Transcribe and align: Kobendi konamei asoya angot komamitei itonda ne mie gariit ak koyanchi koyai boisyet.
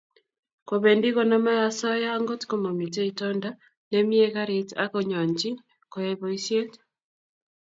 Kobendi 0.67 1.09
konamei 1.15 1.61
asoya 1.69 2.09
angot 2.17 2.41
komamitei 2.49 3.09
itonda 3.11 3.49
ne 3.89 3.99
mie 4.09 4.27
gariit 4.35 4.69
ak 4.83 4.89
koyanchi 4.93 5.49
koyai 5.91 6.19
boisyet. 6.21 6.71